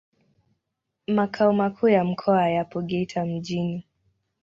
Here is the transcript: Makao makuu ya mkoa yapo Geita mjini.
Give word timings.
Makao 1.07 1.53
makuu 1.53 1.87
ya 1.87 2.03
mkoa 2.03 2.49
yapo 2.49 2.81
Geita 2.81 3.25
mjini. 3.25 3.85